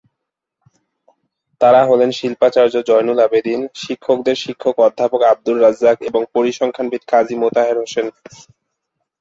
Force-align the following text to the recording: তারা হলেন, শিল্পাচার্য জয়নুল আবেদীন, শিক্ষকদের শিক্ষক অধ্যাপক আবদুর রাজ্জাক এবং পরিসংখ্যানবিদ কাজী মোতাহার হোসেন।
তারা 1.61 1.81
হলেন, 1.85 2.09
শিল্পাচার্য 2.11 2.75
জয়নুল 2.89 3.19
আবেদীন, 3.19 3.61
শিক্ষকদের 3.75 4.37
শিক্ষক 4.43 4.75
অধ্যাপক 4.79 5.21
আবদুর 5.23 5.57
রাজ্জাক 5.61 5.97
এবং 6.09 6.21
পরিসংখ্যানবিদ 6.35 7.03
কাজী 7.11 7.35
মোতাহার 7.41 7.77
হোসেন। 7.81 8.07